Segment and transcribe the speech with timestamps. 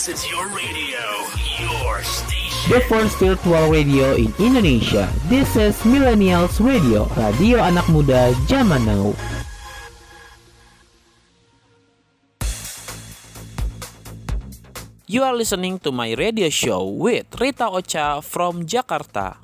[0.00, 1.04] This is your radio,
[1.60, 2.72] your station.
[2.72, 5.12] The first virtual radio in Indonesia.
[5.28, 9.12] This is Millennials Radio, radio anak muda zaman now.
[15.04, 19.36] You are listening to my radio show with Rita Ocha from Jakarta.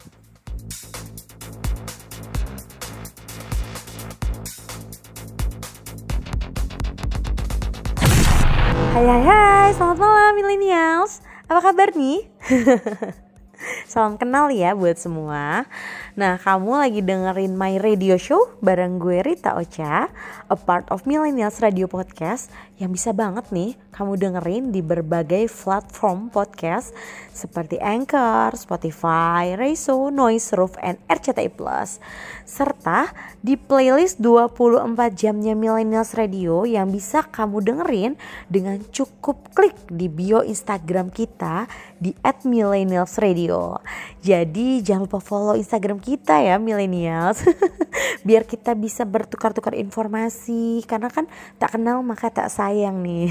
[8.97, 11.21] Hai hai hai, selamat malam millennials.
[11.53, 12.33] Apa kabar nih?
[13.93, 15.69] Salam kenal ya buat semua.
[16.17, 20.09] Nah kamu lagi dengerin My Radio Show bareng gue Rita Ocha
[20.49, 26.29] A part of Millennials Radio Podcast Yang bisa banget nih kamu dengerin di berbagai platform
[26.29, 26.93] podcast
[27.33, 31.97] Seperti Anchor, Spotify, Reso, Noise Roof, and RCTI Plus
[32.45, 33.09] Serta
[33.41, 38.13] di playlist 24 jamnya Millennials Radio Yang bisa kamu dengerin
[38.53, 41.65] dengan cukup klik di bio Instagram kita
[41.97, 42.13] di
[42.45, 43.81] @millennialsradio.
[44.21, 47.41] Jadi jangan lupa follow Instagram kita ya millennials.
[48.27, 51.25] Biar kita bisa bertukar-tukar informasi karena kan
[51.57, 53.31] tak kenal maka tak sayang nih.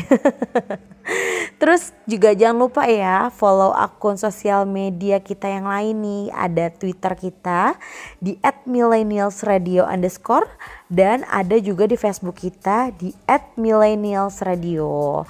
[1.60, 6.24] Terus juga jangan lupa ya follow akun sosial media kita yang lain nih.
[6.32, 7.76] Ada Twitter kita
[8.22, 10.48] di @millennialsradio underscore
[10.88, 13.12] dan ada juga di Facebook kita di
[13.58, 15.26] @millennialsradio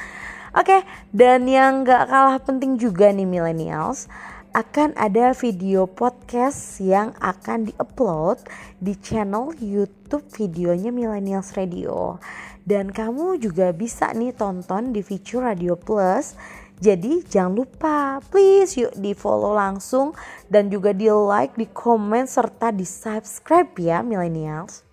[0.55, 4.07] Oke, dan yang gak kalah penting juga nih millennials,
[4.55, 8.39] akan ada video podcast yang akan diupload
[8.79, 12.23] di channel YouTube videonya Millennials Radio.
[12.63, 16.39] Dan kamu juga bisa nih tonton di Feature Radio Plus.
[16.79, 20.15] Jadi jangan lupa, please yuk di follow langsung
[20.47, 24.87] dan juga di like, di komen serta di subscribe ya Millennials.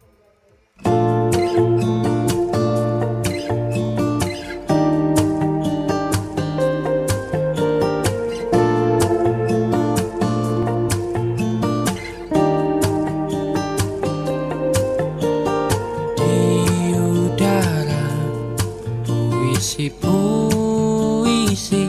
[20.00, 21.84] Puisi-puisi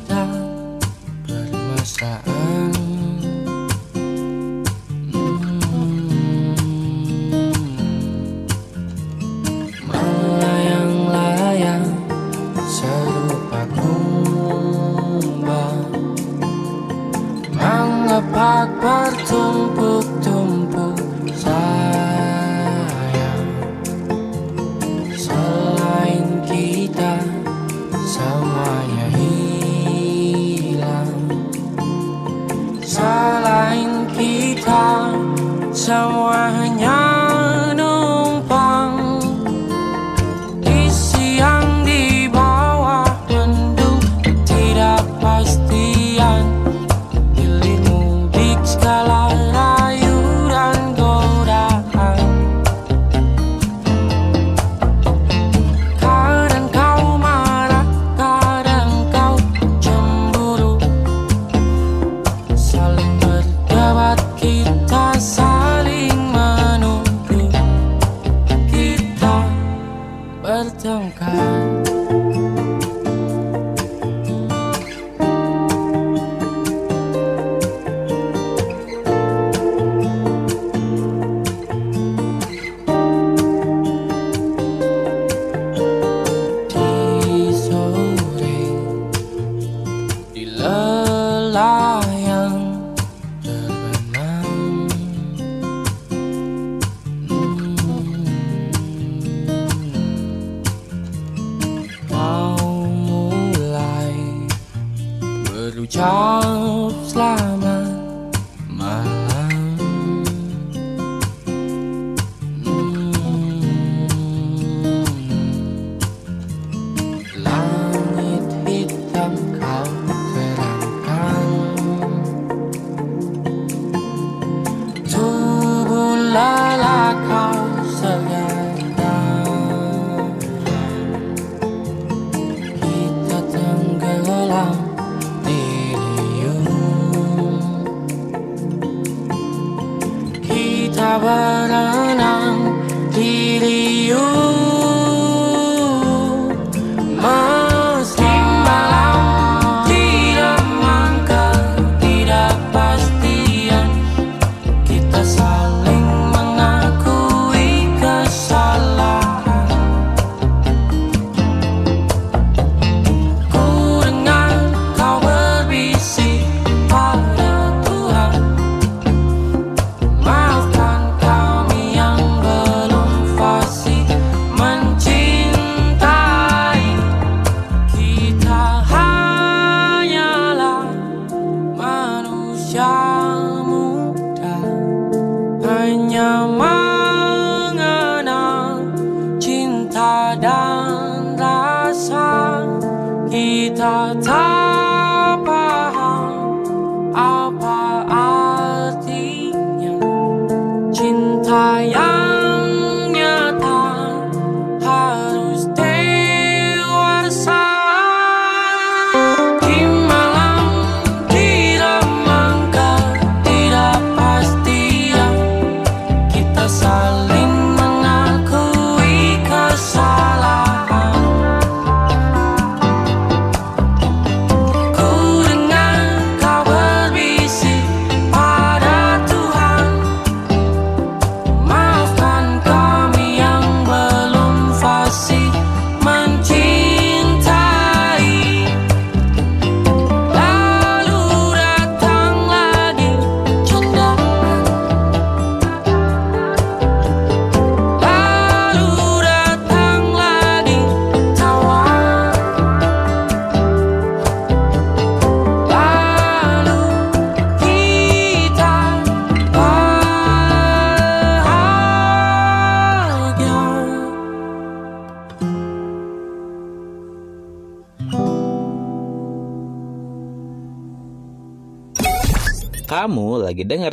[193.75, 194.44] Kita tak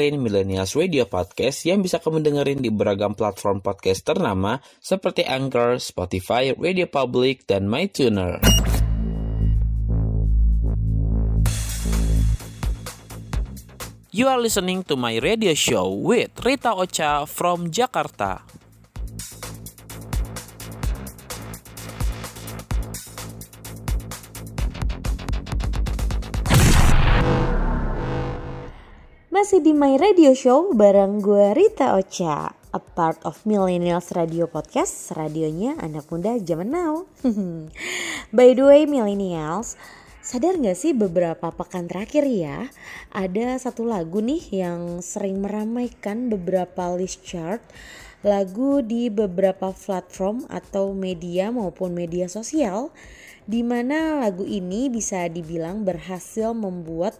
[0.01, 5.77] dengerin Millennials Radio Podcast yang bisa kamu dengerin di beragam platform podcast ternama seperti Anchor,
[5.77, 8.42] Spotify, Radio Public, dan MyTuner.
[14.09, 18.60] You are listening to my radio show with Rita Ocha from Jakarta.
[29.51, 35.12] Masih di My Radio Show bareng gue Rita Ocha A part of Millennials Radio Podcast
[35.12, 37.03] Radionya anak muda zaman now.
[38.31, 39.75] By the way Millennials
[40.24, 42.71] Sadar gak sih beberapa pekan terakhir ya
[43.12, 47.60] Ada satu lagu nih yang sering meramaikan beberapa list chart
[48.24, 52.96] Lagu di beberapa platform atau media maupun media sosial
[53.43, 57.20] di mana lagu ini bisa dibilang berhasil membuat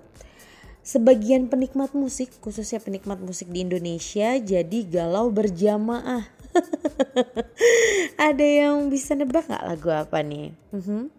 [0.82, 6.26] sebagian penikmat musik, khususnya penikmat musik di Indonesia, jadi galau berjamaah.
[8.30, 10.52] Ada yang bisa nebak nggak lagu apa nih?
[10.74, 11.14] Mhm.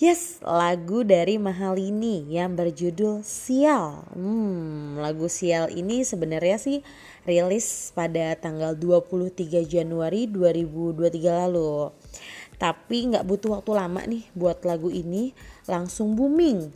[0.00, 4.08] Yes, lagu dari Mahalini yang berjudul Sial.
[4.16, 6.80] Hmm, lagu Sial ini sebenarnya sih
[7.28, 11.92] rilis pada tanggal 23 Januari 2023 lalu.
[12.56, 15.36] Tapi nggak butuh waktu lama nih buat lagu ini
[15.68, 16.72] langsung booming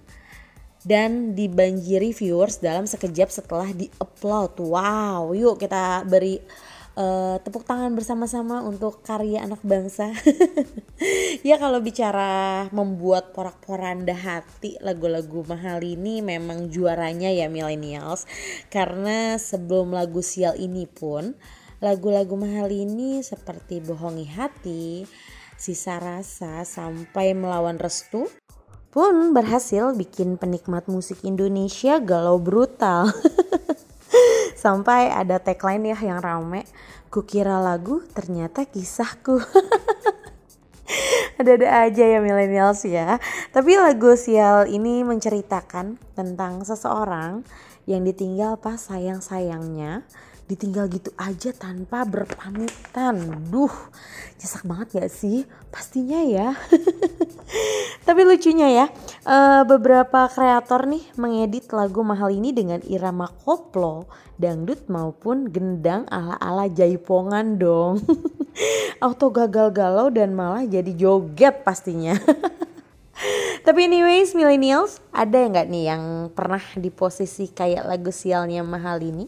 [0.85, 4.61] dan dibanjiri viewers dalam sekejap setelah di-upload.
[4.61, 6.37] Wow, yuk kita beri
[6.95, 10.13] eh, tepuk tangan bersama-sama untuk karya anak bangsa.
[11.49, 18.29] ya kalau bicara membuat porak-poranda hati lagu-lagu mahal ini memang juaranya ya millennials.
[18.69, 21.33] Karena sebelum lagu sial ini pun
[21.81, 25.09] lagu-lagu mahal ini seperti bohongi hati,
[25.57, 28.29] sisa rasa sampai melawan restu
[28.95, 33.11] pun berhasil bikin penikmat musik Indonesia galau brutal.
[34.63, 36.63] Sampai ada tagline ya yang rame,
[37.11, 39.43] kukira lagu ternyata kisahku.
[41.43, 43.19] Ada-ada aja ya millennials ya.
[43.51, 47.43] Tapi lagu sial ini menceritakan tentang seseorang
[47.91, 50.07] yang ditinggal pas sayang-sayangnya
[50.45, 53.49] ditinggal gitu aja tanpa berpamitan.
[53.49, 53.73] Duh,
[54.37, 55.49] nyesak banget gak sih?
[55.73, 56.53] Pastinya ya.
[58.07, 58.87] Tapi lucunya ya,
[59.25, 64.05] eh, beberapa kreator nih mengedit lagu mahal ini dengan irama koplo,
[64.37, 68.05] dangdut maupun gendang ala-ala jaipongan dong.
[69.05, 72.15] Auto gagal galau dan malah jadi joget pastinya.
[73.65, 79.25] Tapi anyways millennials, ada nggak nih yang pernah di posisi kayak lagu sialnya mahal ini?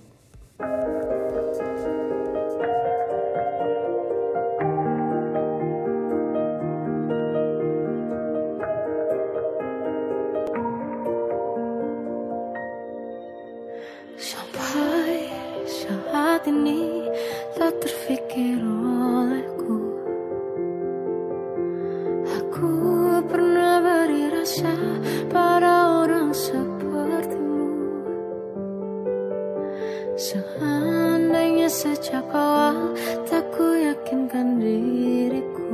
[16.37, 17.09] Saat ini
[17.57, 19.81] tak terfikir olehku.
[22.29, 22.73] Aku
[23.25, 24.77] pernah beri rasa
[25.33, 27.73] pada orang sepertimu.
[30.21, 32.93] Seandainya sejak awal
[33.25, 35.73] tak ku yakinkan diriku.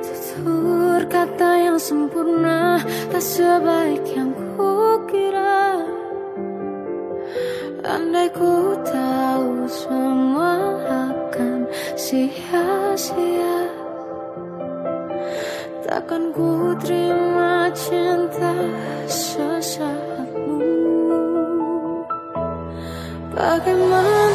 [0.00, 2.80] Tutur kata yang sempurna
[3.12, 5.55] tak sebaik yang kukira
[7.96, 11.64] Andai ku tahu semua akan
[11.96, 13.56] sia-sia.
[15.80, 18.52] Takkan ku terima cinta
[19.08, 20.60] sesaatmu
[23.32, 24.25] Bagaimana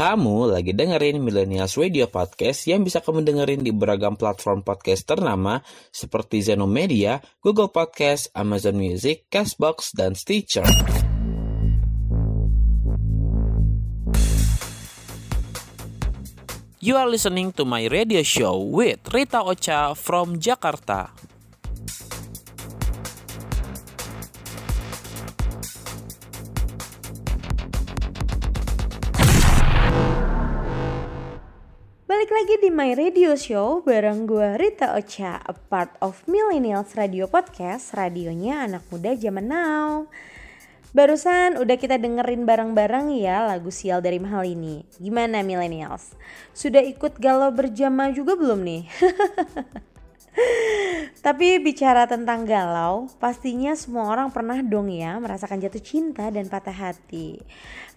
[0.00, 5.60] Kamu lagi dengerin Millennials Radio Podcast yang bisa kamu dengerin di beragam platform podcast ternama
[5.92, 10.64] seperti Zeno Media, Google Podcast, Amazon Music, Castbox, dan Stitcher.
[16.80, 21.12] You are listening to my radio show with Rita Ocha from Jakarta.
[32.40, 37.92] Lagi di My Radio Show bareng gue Rita Ocha, a part of Millennials Radio Podcast,
[37.92, 40.08] radionya anak muda zaman now.
[40.96, 44.88] Barusan udah kita dengerin bareng-bareng ya lagu sial dari mahal ini.
[44.96, 46.16] Gimana Millennials?
[46.56, 48.88] Sudah ikut galau berjamaah juga belum nih?
[51.20, 56.72] Tapi bicara tentang galau, pastinya semua orang pernah dong ya merasakan jatuh cinta dan patah
[56.72, 57.36] hati.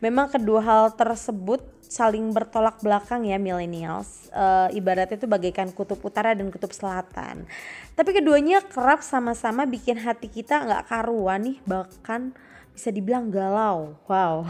[0.04, 1.64] Memang kedua hal tersebut
[1.94, 4.28] saling bertolak belakang ya millennials.
[4.34, 7.46] Eh, ibaratnya itu bagaikan kutub utara dan kutub selatan.
[7.94, 12.34] Tapi keduanya kerap sama-sama bikin hati kita nggak karuan nih, bahkan
[12.74, 13.94] bisa dibilang galau.
[14.10, 14.50] Wow.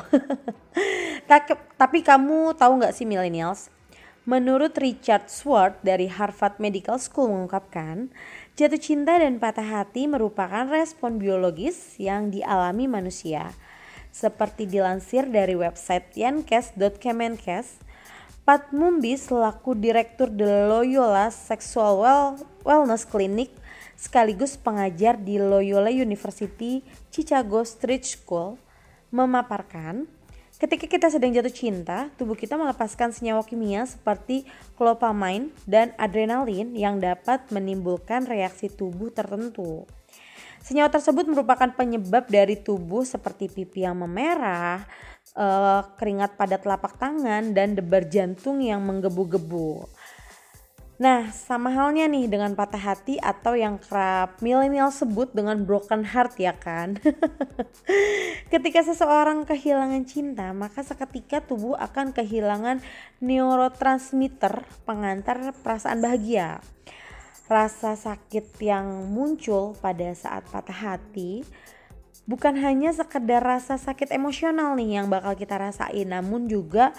[1.82, 3.73] Tapi kamu tahu nggak sih millennials?
[4.24, 8.08] Menurut Richard Swart dari Harvard Medical School mengungkapkan,
[8.56, 13.52] jatuh cinta dan patah hati merupakan respon biologis yang dialami manusia.
[14.16, 17.84] Seperti dilansir dari website yankes.kemenkes,
[18.48, 23.52] Pat Mumbi selaku Direktur The Loyola Sexual Well- Wellness Clinic
[24.00, 26.80] sekaligus pengajar di Loyola University
[27.12, 28.56] Chicago Street School
[29.12, 30.08] memaparkan
[30.64, 34.48] Ketika kita sedang jatuh cinta, tubuh kita melepaskan senyawa kimia seperti
[34.80, 39.84] clopamine dan adrenalin yang dapat menimbulkan reaksi tubuh tertentu.
[40.64, 44.88] Senyawa tersebut merupakan penyebab dari tubuh seperti pipi yang memerah,
[45.36, 49.84] eh, keringat pada telapak tangan, dan debar jantung yang menggebu-gebu.
[51.02, 56.38] Nah, sama halnya nih dengan patah hati atau yang kerap milenial sebut dengan broken heart
[56.38, 57.02] ya kan.
[58.54, 62.86] Ketika seseorang kehilangan cinta, maka seketika tubuh akan kehilangan
[63.18, 66.62] neurotransmitter pengantar perasaan bahagia.
[67.50, 71.42] Rasa sakit yang muncul pada saat patah hati
[72.24, 76.96] bukan hanya sekedar rasa sakit emosional nih yang bakal kita rasain, namun juga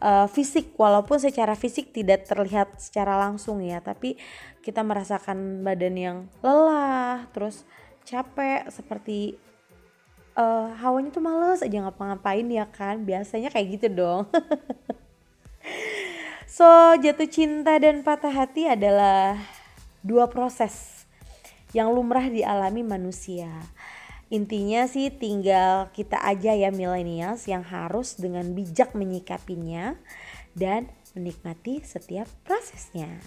[0.00, 0.74] uh, fisik.
[0.76, 4.16] Walaupun secara fisik tidak terlihat secara langsung ya tapi
[4.60, 7.62] kita merasakan badan yang lelah terus
[8.06, 9.38] capek seperti
[10.34, 13.02] uh, hawanya tuh males aja ngapa-ngapain ya kan?
[13.02, 14.24] Biasanya kayak gitu dong.
[16.56, 16.64] So
[16.96, 19.36] jatuh cinta dan patah hati adalah
[20.00, 21.04] dua proses
[21.76, 23.52] yang lumrah dialami manusia
[24.26, 29.94] Intinya sih tinggal kita aja ya millennials yang harus dengan bijak menyikapinya
[30.58, 33.22] dan menikmati setiap prosesnya.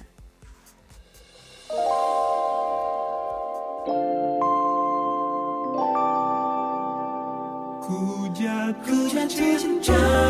[7.80, 10.29] Ku jatuh cinta.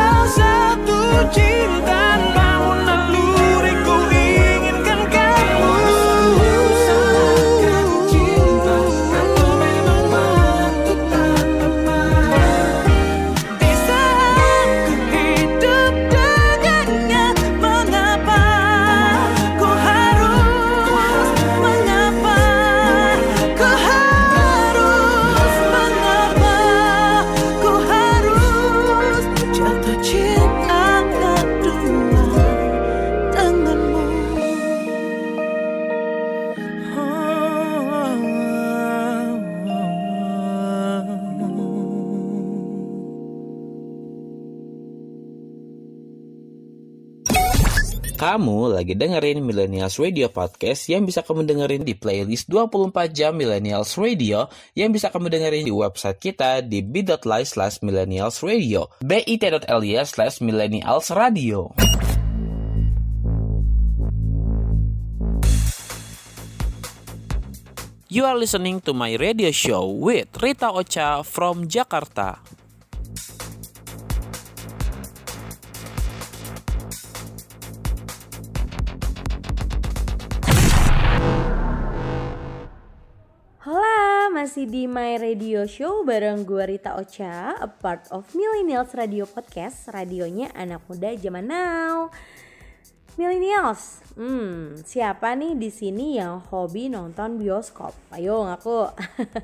[0.00, 2.16] kau satu cinta
[48.80, 54.48] lagi dengerin Millennials Radio Podcast yang bisa kamu dengerin di playlist 24 jam Millennials Radio
[54.72, 61.12] yang bisa kamu dengerin di website kita di bit.ly slash millennials radio bit.ly slash millennials
[61.12, 61.68] radio.
[68.08, 72.40] You are listening to my radio show with Rita Ocha from Jakarta.
[84.30, 89.90] Masih di My Radio Show bareng gue Rita Ocha, a part of Millennials Radio Podcast,
[89.90, 92.14] radionya anak muda zaman now.
[93.18, 97.90] Millennials, hmm, siapa nih di sini yang hobi nonton bioskop?
[98.14, 98.94] Ayo ngaku.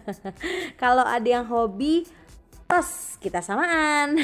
[0.81, 2.07] Kalau ada yang hobi,
[2.67, 4.19] Tos, kita samaan.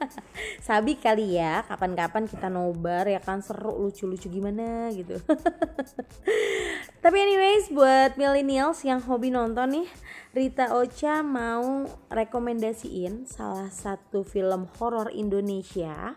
[0.68, 5.20] Sabi kali ya, kapan-kapan kita nobar ya kan seru lucu-lucu gimana gitu.
[7.04, 9.88] Tapi anyways, buat millennials yang hobi nonton nih,
[10.32, 16.16] Rita Ocha mau rekomendasiin salah satu film horor Indonesia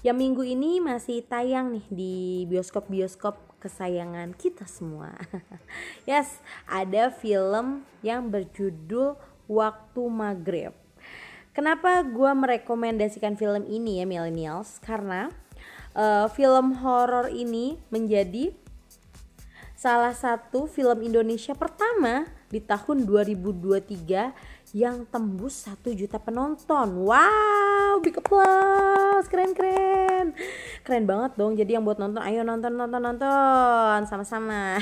[0.00, 2.14] yang minggu ini masih tayang nih di
[2.48, 5.12] bioskop-bioskop kesayangan kita semua.
[6.08, 9.20] yes, ada film yang berjudul
[9.52, 10.72] Waktu Maghrib.
[11.52, 14.80] Kenapa gue merekomendasikan film ini ya millennials?
[14.80, 15.28] Karena
[15.92, 18.61] uh, film horor ini menjadi
[19.82, 27.02] salah satu film Indonesia pertama di tahun 2023 yang tembus 1 juta penonton.
[27.02, 30.38] Wow, big applause, keren keren,
[30.86, 31.58] keren banget dong.
[31.58, 34.78] Jadi yang buat nonton, ayo nonton nonton nonton sama-sama.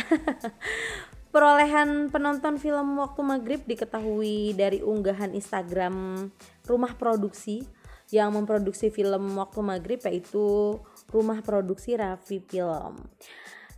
[1.32, 6.28] Perolehan penonton film Waktu Maghrib diketahui dari unggahan Instagram
[6.68, 7.64] rumah produksi
[8.12, 10.76] yang memproduksi film Waktu Maghrib yaitu
[11.08, 13.00] rumah produksi Raffi Film.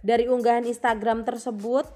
[0.03, 1.87] Dari unggahan Instagram tersebut,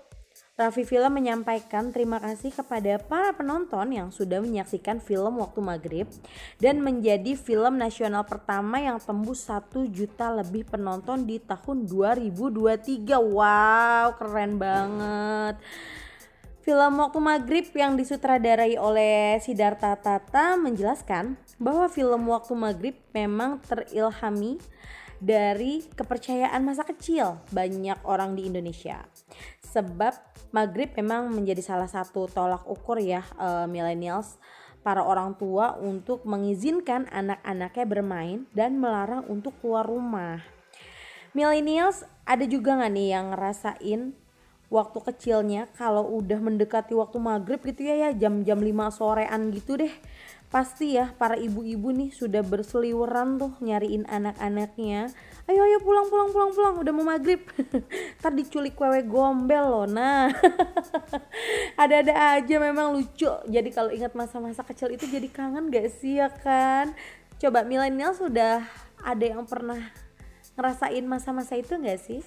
[0.56, 6.08] Raffi Film menyampaikan terima kasih kepada para penonton yang sudah menyaksikan film Waktu Maghrib
[6.56, 13.20] dan menjadi film nasional pertama yang tembus 1 juta lebih penonton di tahun 2023.
[13.20, 15.60] Wow, keren banget.
[16.64, 24.56] Film Waktu Maghrib yang disutradarai oleh Siddhartha Tata menjelaskan bahwa film Waktu Maghrib memang terilhami
[25.22, 29.04] dari kepercayaan masa kecil banyak orang di Indonesia.
[29.64, 30.14] Sebab
[30.52, 34.40] Maghrib memang menjadi salah satu tolak ukur ya uh, millennials
[34.86, 40.38] para orang tua untuk mengizinkan anak-anaknya bermain dan melarang untuk keluar rumah.
[41.34, 44.00] Millennials ada juga nggak nih yang ngerasain
[44.66, 49.94] waktu kecilnya kalau udah mendekati waktu maghrib gitu ya ya jam-jam 5 sorean gitu deh
[50.46, 55.10] pasti ya para ibu-ibu nih sudah berseliweran tuh nyariin anak-anaknya.
[55.50, 57.42] Ayo ayo pulang pulang pulang pulang udah mau maghrib.
[58.22, 60.30] Ntar diculik wewe gombel loh nah.
[61.82, 63.26] Ada-ada aja memang lucu.
[63.26, 66.94] Jadi kalau ingat masa-masa kecil itu jadi kangen gak sih ya kan?
[67.42, 68.62] Coba milenial sudah
[69.02, 69.82] ada yang pernah
[70.56, 72.22] ngerasain masa-masa itu gak sih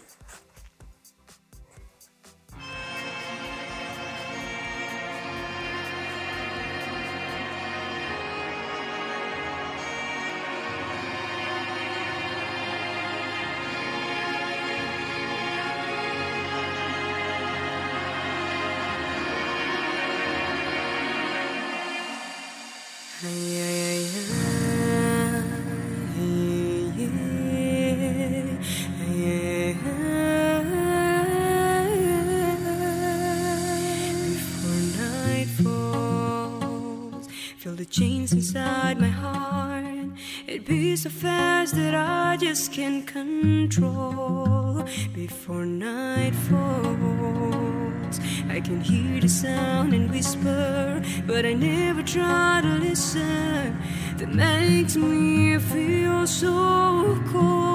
[41.02, 44.84] So fast that I just can't control.
[45.14, 52.74] Before night falls, I can hear the sound and whisper, but I never try to
[52.86, 53.78] listen.
[54.18, 57.69] That makes me feel so cold,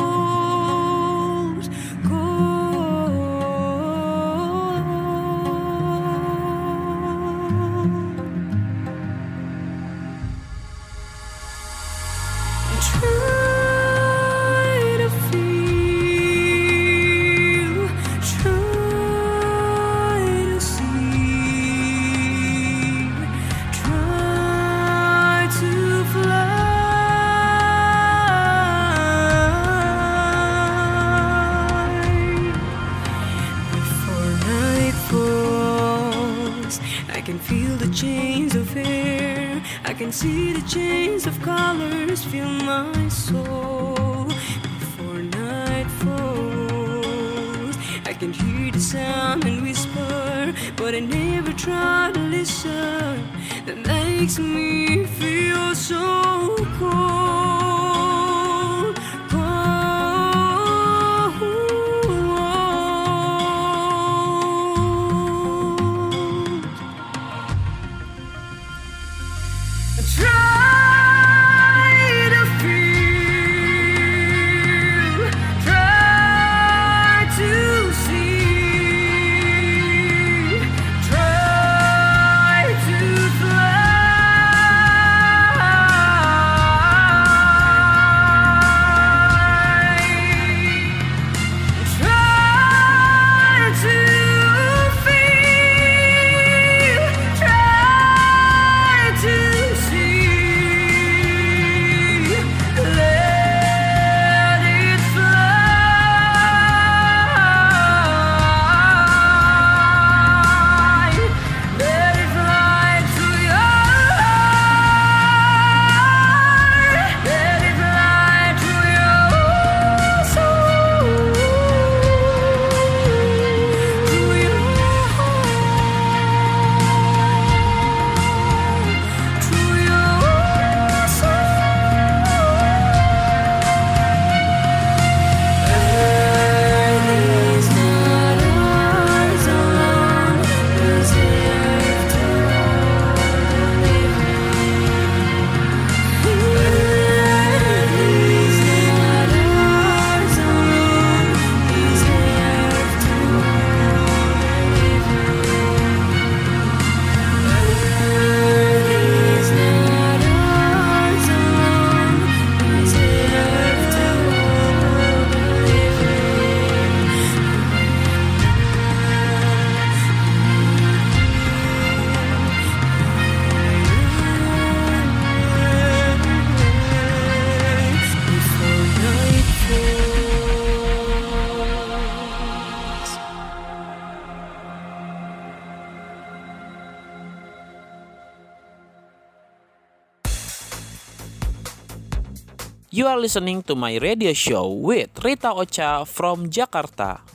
[192.95, 197.27] You are listening to my radio show with Rita Ocha from Jakarta.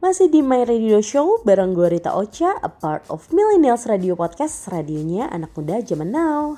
[0.00, 4.64] Masih di My Radio Show bareng gue Rita Ocha, a part of Millennials Radio Podcast,
[4.72, 6.56] radionya anak muda zaman now.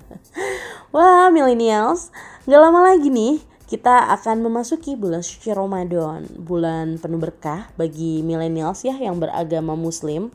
[0.96, 2.08] Wah, Millennials,
[2.48, 8.84] gak lama lagi nih kita akan memasuki bulan suci Ramadan, bulan penuh berkah bagi millennials
[8.84, 10.28] ya yang beragama muslim.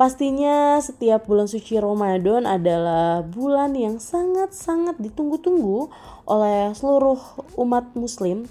[0.00, 5.92] Pastinya setiap bulan suci Ramadan adalah bulan yang sangat-sangat ditunggu-tunggu
[6.24, 7.20] oleh seluruh
[7.60, 8.48] umat muslim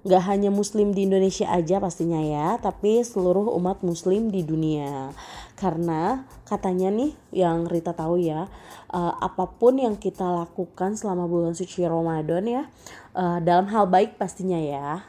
[0.00, 5.12] Gak hanya muslim di Indonesia aja pastinya ya, tapi seluruh umat muslim di dunia.
[5.60, 8.48] Karena katanya nih yang Rita tahu ya,
[8.96, 12.62] eh, apa pun yang kita lakukan selama bulan suci Ramadan ya,
[13.16, 15.02] eh, dalam hal baik pastinya ya,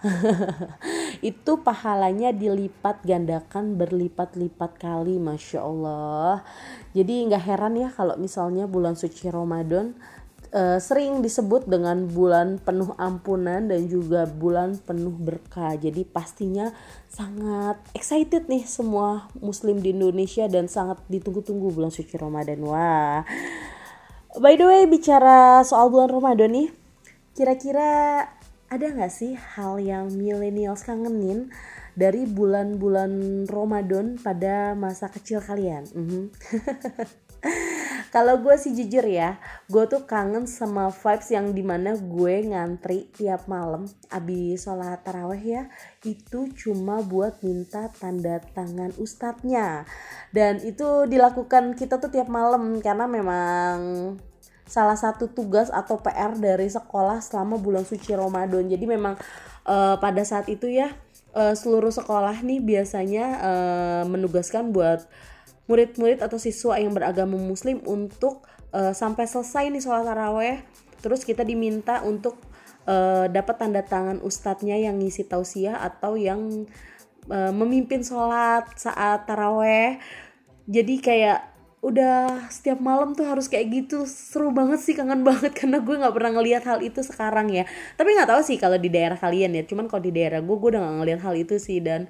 [1.32, 6.46] itu pahalanya dilipat gandakan berlipat-lipat kali, masya Allah.
[6.92, 9.96] Jadi nggak heran ya kalau misalnya bulan suci Ramadan
[10.52, 15.74] eh, sering disebut dengan bulan penuh ampunan dan juga bulan penuh berkah.
[15.80, 16.74] Jadi pastinya
[17.08, 22.60] sangat excited nih semua muslim di Indonesia dan sangat ditunggu-tunggu bulan suci Ramadan.
[22.64, 23.24] Wah.
[24.32, 26.72] By the way, bicara soal bulan Ramadan nih,
[27.36, 28.24] kira-kira
[28.72, 31.52] ada nggak sih hal yang millennials kangenin
[31.92, 35.84] dari bulan-bulan Ramadan pada masa kecil kalian?
[35.92, 36.32] Mhm.
[38.12, 39.40] Kalau gue sih jujur ya,
[39.72, 45.40] gue tuh kangen sama vibes yang di mana gue ngantri tiap malam abis sholat taraweh
[45.40, 45.64] ya,
[46.04, 49.88] itu cuma buat minta tanda tangan ustadznya.
[50.36, 53.78] Dan itu dilakukan kita tuh tiap malam karena memang
[54.68, 58.68] salah satu tugas atau PR dari sekolah selama bulan suci Ramadan.
[58.68, 59.20] Jadi memang
[59.68, 60.92] eh, pada saat itu ya
[61.36, 65.06] eh, seluruh sekolah nih biasanya eh, menugaskan buat
[65.70, 68.44] murid-murid atau siswa yang beragama muslim untuk
[68.76, 70.58] eh, sampai selesai nih sholat taraweh
[71.02, 72.38] terus kita diminta untuk
[72.88, 76.68] eh, dapat tanda tangan ustadznya yang ngisi tausiah atau yang
[77.32, 80.02] eh, memimpin sholat saat taraweh
[80.68, 81.40] jadi kayak
[81.82, 84.06] udah setiap malam tuh harus kayak gitu.
[84.06, 87.66] Seru banget sih kangen banget karena gue nggak pernah ngelihat hal itu sekarang ya.
[87.98, 89.64] Tapi nggak tahu sih kalau di daerah kalian ya.
[89.66, 91.82] Cuman kalau di daerah gue gue udah nggak ngelihat hal itu sih.
[91.82, 92.08] Dan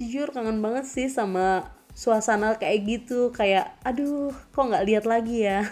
[0.00, 3.30] jujur kangen banget sih sama suasana kayak gitu.
[3.36, 5.68] Kayak aduh kok nggak lihat lagi ya?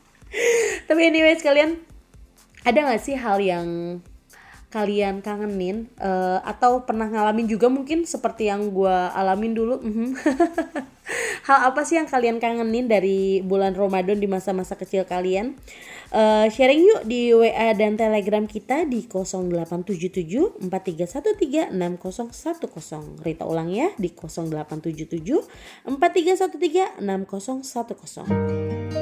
[0.88, 1.76] Tapi anyways kalian
[2.64, 4.00] ada nggak sih hal yang
[4.72, 10.16] kalian kangenin eh, atau pernah ngalamin juga mungkin seperti yang gue alamin dulu mhm.
[11.46, 15.60] hal apa sih yang kalian kangenin dari bulan Ramadan di masa-masa kecil kalian?
[16.12, 23.96] Eh, sharing yuk di WA dan Telegram kita di 0877 4313 6010 Rita ulang ya
[23.96, 29.01] di 0877 4313 6010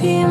[0.00, 0.24] di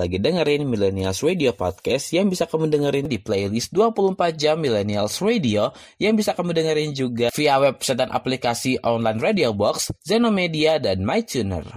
[0.00, 5.76] lagi dengerin Millennials Radio Podcast yang bisa kamu dengerin di playlist 24 jam Millennials Radio
[6.00, 11.68] yang bisa kamu dengerin juga via website dan aplikasi online Radio Box, Zenomedia, dan MyTuner.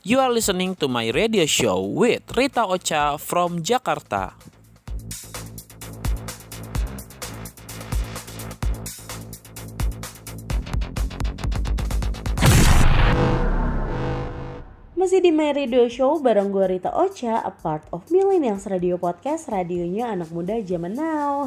[0.00, 4.32] You are listening to my radio show with Rita Ocha from Jakarta.
[15.02, 19.50] Masih di My Radio Show bareng gue Rita Ocha, a part of Millennials Radio Podcast,
[19.50, 21.42] radionya anak muda zaman now.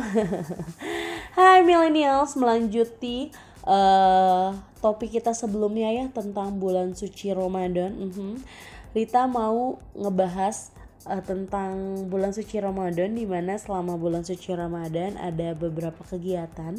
[1.39, 3.31] Hai Millennials, melanjuti
[3.63, 4.51] uh,
[4.83, 7.95] topik kita sebelumnya ya tentang bulan suci Ramadan.
[7.95, 8.43] Mhm.
[8.91, 10.75] Rita mau ngebahas
[11.07, 16.75] uh, tentang bulan suci Ramadan di mana selama bulan suci Ramadan ada beberapa kegiatan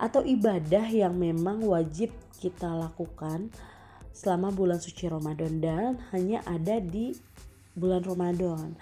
[0.00, 3.52] atau ibadah yang memang wajib kita lakukan
[4.14, 7.18] selama bulan suci Ramadan dan hanya ada di
[7.74, 8.78] bulan Ramadan.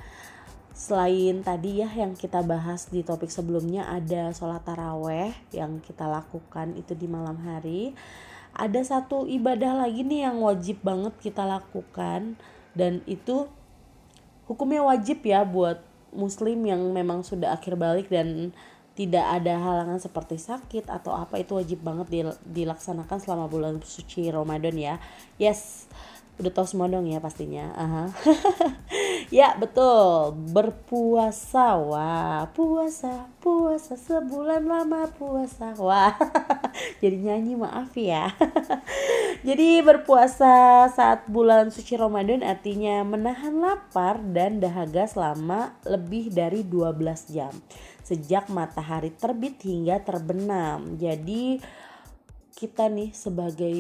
[0.77, 6.77] Selain tadi ya yang kita bahas di topik sebelumnya ada sholat taraweh yang kita lakukan
[6.77, 7.97] itu di malam hari.
[8.53, 12.37] Ada satu ibadah lagi nih yang wajib banget kita lakukan
[12.77, 13.49] dan itu
[14.45, 15.81] hukumnya wajib ya buat
[16.13, 18.53] muslim yang memang sudah akhir balik dan
[18.93, 24.77] tidak ada halangan seperti sakit atau apa itu wajib banget dilaksanakan selama bulan suci Ramadan
[24.77, 24.95] ya.
[25.41, 25.89] Yes,
[26.41, 27.73] udah tahu semua dong ya pastinya.
[27.73, 28.05] Aha.
[29.39, 31.77] ya betul, berpuasa.
[31.81, 35.73] Wah, puasa, puasa sebulan lama puasa.
[35.81, 36.13] Wah,
[37.05, 38.33] jadi nyanyi maaf ya.
[39.49, 47.33] jadi berpuasa saat bulan suci Ramadan artinya menahan lapar dan dahaga selama lebih dari 12
[47.33, 47.53] jam
[48.13, 51.01] sejak matahari terbit hingga terbenam.
[51.01, 51.57] Jadi
[52.53, 53.79] kita nih sebagai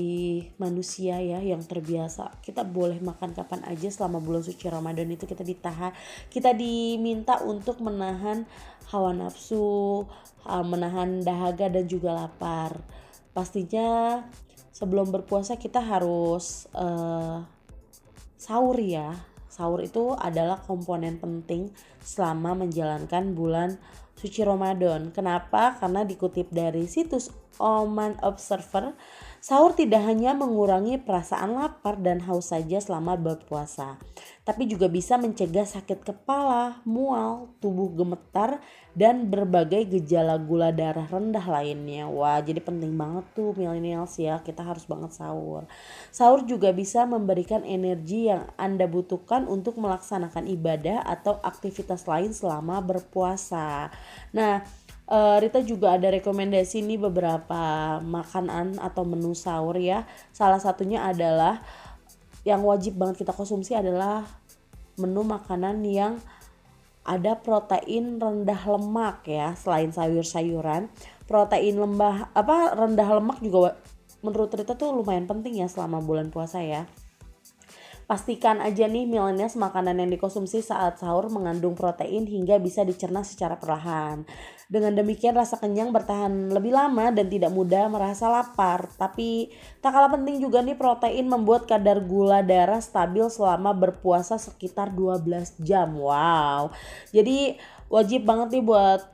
[0.56, 5.44] manusia ya yang terbiasa kita boleh makan kapan aja selama bulan suci Ramadan itu kita
[5.44, 5.92] ditahan.
[6.32, 8.48] Kita diminta untuk menahan
[8.88, 10.08] hawa nafsu
[10.48, 12.80] menahan dahaga dan juga lapar.
[13.36, 14.20] Pastinya
[14.72, 17.44] sebelum berpuasa kita harus uh,
[18.40, 21.68] sahur ya sahur itu adalah komponen penting
[22.00, 23.76] selama menjalankan bulan
[24.16, 25.12] suci Ramadan.
[25.12, 25.76] Kenapa?
[25.76, 27.28] Karena dikutip dari situs
[27.60, 28.96] Oman Observer,
[29.42, 33.98] sahur tidak hanya mengurangi perasaan lapar dan haus saja selama berpuasa,
[34.46, 38.62] tapi juga bisa mencegah sakit kepala, mual, tubuh gemetar,
[38.94, 42.06] dan berbagai gejala gula darah rendah lainnya.
[42.06, 45.66] Wah, jadi penting banget tuh millennials ya, kita harus banget sahur.
[46.14, 52.78] Sahur juga bisa memberikan energi yang Anda butuhkan untuk melaksanakan ibadah atau aktivitas lain selama
[52.78, 53.90] berpuasa.
[54.30, 54.62] Nah,
[55.12, 60.08] uh, Rita juga ada rekomendasi nih beberapa makanan atau menu sahur ya.
[60.32, 61.60] Salah satunya adalah
[62.48, 64.24] yang wajib banget kita konsumsi adalah
[64.96, 66.16] menu makanan yang
[67.02, 70.86] ada protein rendah lemak ya selain sayur-sayuran
[71.26, 73.74] protein lembah apa rendah lemak juga
[74.22, 76.86] menurut Rita tuh lumayan penting ya selama bulan puasa ya
[78.02, 83.56] Pastikan aja nih milenials makanan yang dikonsumsi saat sahur mengandung protein hingga bisa dicerna secara
[83.56, 84.28] perlahan.
[84.72, 88.88] Dengan demikian rasa kenyang bertahan lebih lama dan tidak mudah merasa lapar.
[88.96, 89.52] Tapi
[89.84, 95.60] tak kalah penting juga nih protein membuat kadar gula darah stabil selama berpuasa sekitar 12
[95.60, 95.92] jam.
[95.92, 96.72] Wow.
[97.12, 97.60] Jadi
[97.92, 99.04] wajib banget nih buat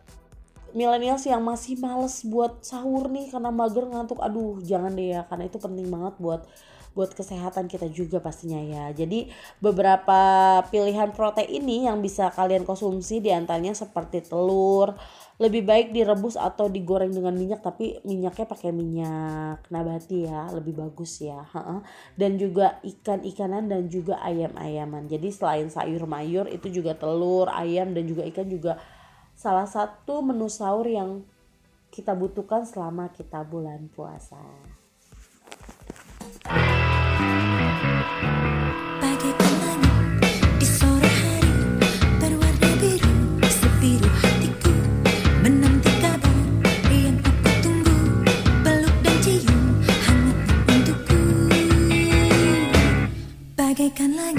[0.79, 4.23] milenials yang masih males buat sahur nih karena mager ngantuk.
[4.23, 6.47] Aduh, jangan deh ya karena itu penting banget buat
[6.99, 8.91] buat kesehatan kita juga pastinya ya.
[8.91, 9.31] Jadi
[9.63, 10.19] beberapa
[10.67, 14.99] pilihan protein ini yang bisa kalian konsumsi di antaranya seperti telur,
[15.39, 21.23] lebih baik direbus atau digoreng dengan minyak tapi minyaknya pakai minyak nabati ya lebih bagus
[21.23, 21.47] ya
[22.19, 28.03] dan juga ikan-ikanan dan juga ayam-ayaman jadi selain sayur mayur itu juga telur ayam dan
[28.11, 28.83] juga ikan juga
[29.39, 31.23] salah satu menu sahur yang
[31.95, 34.43] kita butuhkan selama kita bulan puasa.
[53.79, 54.38] 给灿烂。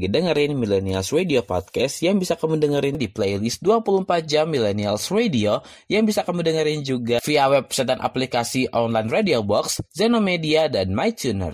[0.00, 5.60] Lagi dengerin Millennials Radio Podcast yang bisa kamu dengerin di playlist 24 jam Millennials Radio
[5.92, 11.52] yang bisa kamu dengerin juga via website dan aplikasi online Radio Box, Zenomedia, dan MyTuner.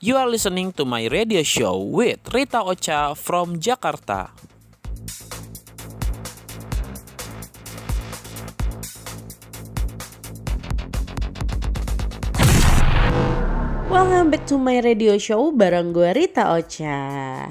[0.00, 4.32] You are listening to my radio show with Rita Ocha from Jakarta.
[13.92, 16.96] Welcome back to my radio show bareng gue Rita Ocha.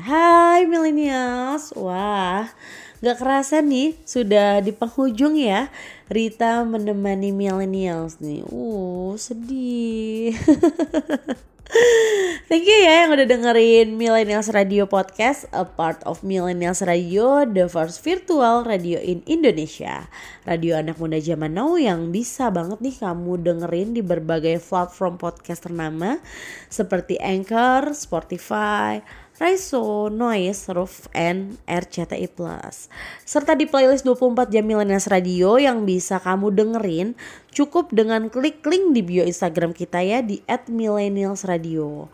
[0.02, 1.70] Hai millennials.
[1.78, 2.50] Wah
[2.98, 5.70] gak kerasa nih sudah di penghujung ya
[6.10, 8.42] Rita menemani millennials nih.
[8.50, 10.34] Uh sedih
[12.52, 17.72] Thank you ya yang udah dengerin Millennials Radio Podcast, a part of Millennials Radio, the
[17.72, 20.12] first virtual radio in Indonesia.
[20.44, 25.64] Radio anak muda zaman now yang bisa banget nih kamu dengerin di berbagai platform podcast
[25.64, 26.20] ternama
[26.68, 29.00] seperti Anchor, Spotify,
[29.42, 32.94] Raiso, Noise, Roof, and RCTI Plus.
[33.26, 37.18] Serta di playlist 24 jam Millennials Radio yang bisa kamu dengerin
[37.50, 42.14] cukup dengan klik link di bio Instagram kita ya di @millennialsradio.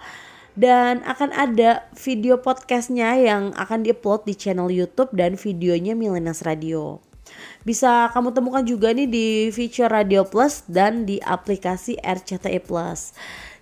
[0.55, 7.03] Dan akan ada video podcastnya yang akan diupload di channel YouTube dan videonya Millennials Radio.
[7.67, 13.11] Bisa kamu temukan juga nih di feature Radio Plus dan di aplikasi RCTI Plus.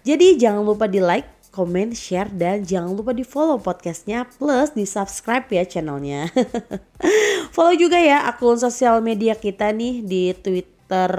[0.06, 4.84] Jadi jangan lupa di like, komen, share, dan jangan lupa di follow podcastnya plus di
[4.84, 6.28] subscribe ya channelnya.
[7.56, 11.16] follow juga ya akun sosial media kita nih di Twitter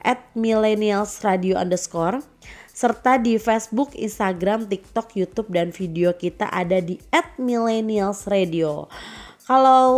[0.00, 1.20] at millennials
[1.52, 2.24] underscore
[2.76, 7.00] serta di Facebook, Instagram, TikTok, YouTube, dan video kita ada di
[7.40, 8.84] @millennials radio.
[9.48, 9.88] Kalau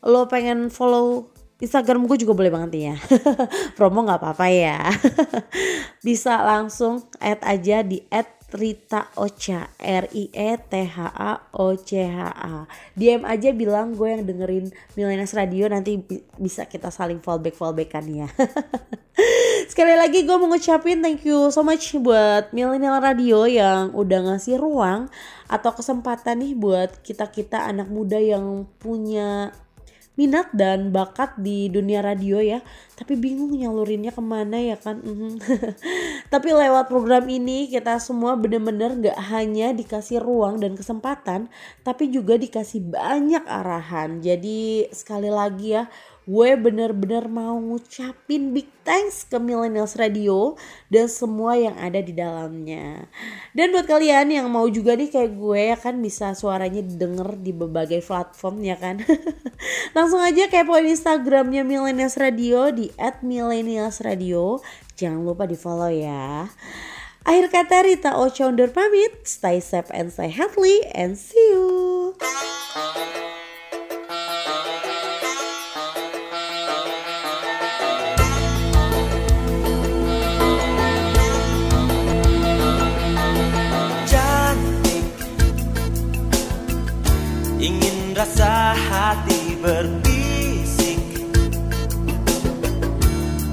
[0.00, 1.28] lo pengen follow
[1.62, 2.96] Instagram gue juga boleh banget ya.
[3.78, 4.82] Promo nggak apa-apa ya.
[6.06, 11.72] Bisa langsung add aja di add Rita Ocha R I E T H A O
[11.74, 12.68] C H A.
[12.92, 18.04] DM aja bilang gue yang dengerin Millennials Radio nanti bi- bisa kita saling fallback fallbackan
[18.12, 18.28] ya.
[19.72, 24.60] Sekali lagi gue mau ngucapin thank you so much buat Millennial Radio yang udah ngasih
[24.60, 25.08] ruang
[25.48, 29.52] atau kesempatan nih buat kita-kita anak muda yang punya
[30.12, 32.60] minat dan bakat di dunia radio ya.
[32.92, 35.00] Tapi bingung nyalurinnya ke mana ya kan?
[35.00, 35.40] Mhm.
[36.32, 41.48] tapi lewat program ini kita semua bener-bener gak hanya dikasih ruang dan kesempatan
[41.80, 44.20] tapi juga dikasih banyak arahan.
[44.20, 45.88] Jadi sekali lagi ya
[46.22, 50.54] gue bener-bener mau ngucapin big thanks ke Millennials Radio
[50.86, 53.10] dan semua yang ada di dalamnya.
[53.50, 57.50] Dan buat kalian yang mau juga nih kayak gue ya kan bisa suaranya didengar di
[57.50, 59.02] berbagai platform ya kan.
[59.96, 64.62] Langsung aja kepoin Instagramnya Millennials Radio di @millennialsradio.
[64.94, 66.46] Jangan lupa di follow ya.
[67.22, 69.26] Akhir kata Rita Ocha undur pamit.
[69.26, 72.18] Stay safe and stay healthy and see you.
[88.22, 91.02] Rasa hati berbisik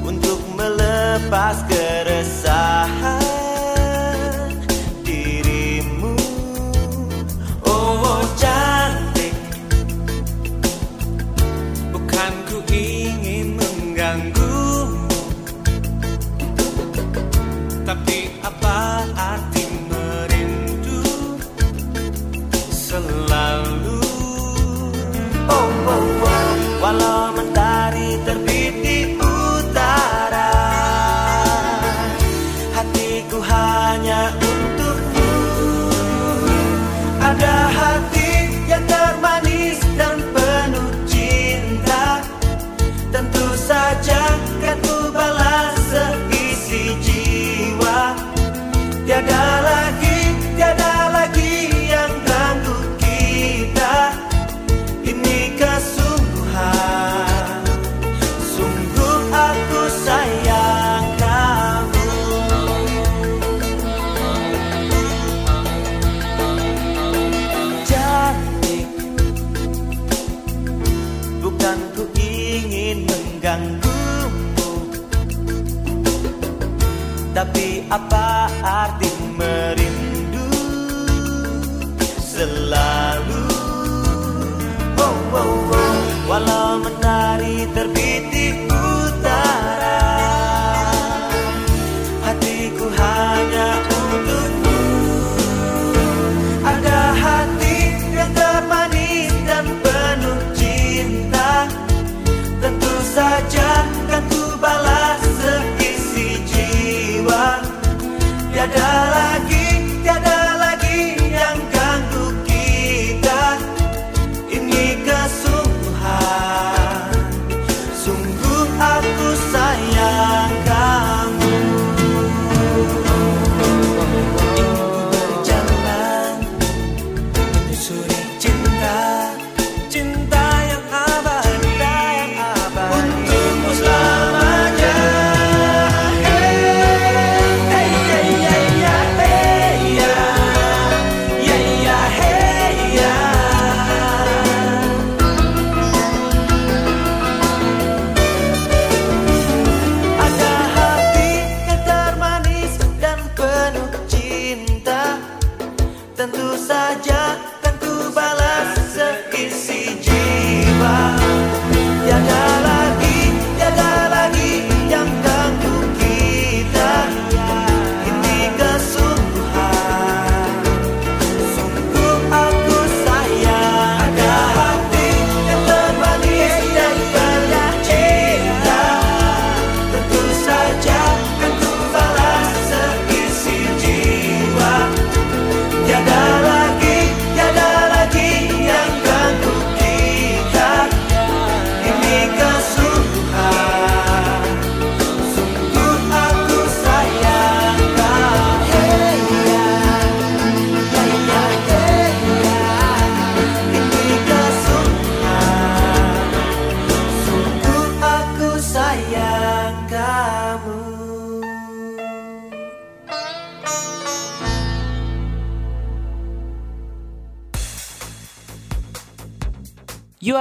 [0.05, 3.28] Untuk melepas keresahan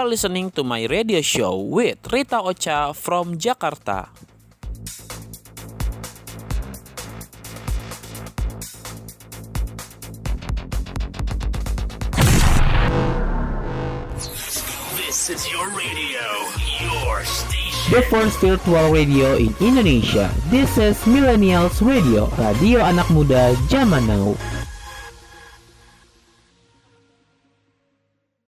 [0.09, 4.09] listening to my radio show with Rita Ocha from Jakarta.
[14.96, 16.24] This is your radio,
[16.80, 17.92] your station.
[17.92, 20.32] The first virtual radio in Indonesia.
[20.48, 24.32] This is Millennials Radio, radio anak muda zaman now.